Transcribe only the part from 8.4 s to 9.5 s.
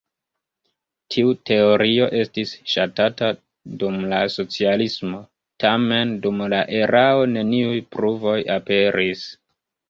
aperis.